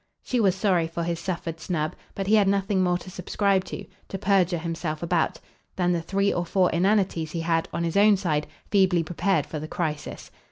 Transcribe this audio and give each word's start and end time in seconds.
She 0.23 0.39
was 0.39 0.55
sorry 0.55 0.87
for 0.87 1.03
his 1.03 1.19
suffered 1.19 1.59
snub, 1.59 1.95
but 2.15 2.25
he 2.25 2.33
had 2.33 2.47
nothing 2.47 2.81
more 2.81 2.97
to 2.97 3.11
subscribe 3.11 3.63
to, 3.65 3.85
to 4.07 4.17
perjure 4.17 4.57
himself 4.57 5.03
about, 5.03 5.39
than 5.75 5.91
the 5.91 6.01
three 6.01 6.33
or 6.33 6.43
four 6.43 6.71
inanities 6.71 7.33
he 7.33 7.41
had, 7.41 7.69
on 7.71 7.83
his 7.83 7.95
own 7.95 8.17
side, 8.17 8.47
feebly 8.71 9.03
prepared 9.03 9.45
for 9.45 9.59
the 9.59 9.67
crisis. 9.67 10.31